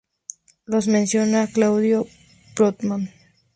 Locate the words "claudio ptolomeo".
1.45-3.07